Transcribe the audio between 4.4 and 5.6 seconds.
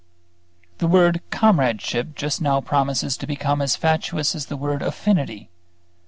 the word "affinity."